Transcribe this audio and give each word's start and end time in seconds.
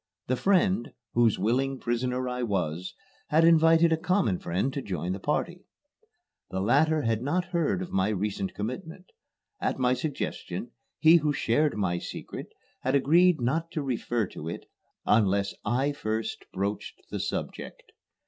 The 0.25 0.35
friend, 0.35 0.93
whose 1.13 1.37
willing 1.37 1.77
prisoner 1.79 2.27
I 2.27 2.41
was, 2.41 2.95
had 3.27 3.43
invited 3.45 3.93
a 3.93 3.97
common 4.01 4.39
friend 4.39 4.73
to 4.73 4.81
join 4.81 5.11
the 5.11 5.19
party. 5.19 5.61
The 6.49 6.59
latter 6.59 7.03
had 7.03 7.21
not 7.21 7.45
heard 7.53 7.83
of 7.83 7.91
my 7.91 8.09
recent 8.09 8.55
commitment. 8.55 9.05
At 9.59 9.77
my 9.77 9.93
suggestion, 9.93 10.71
he 10.97 11.17
who 11.17 11.31
shared 11.33 11.77
my 11.77 11.99
secret 11.99 12.47
had 12.79 12.95
agreed 12.95 13.39
not 13.39 13.69
to 13.73 13.83
refer 13.83 14.25
to 14.29 14.49
it 14.49 14.65
unless 15.05 15.53
I 15.63 15.91
first 15.91 16.45
broached 16.51 16.99
the 17.11 17.19
subject. 17.19 17.91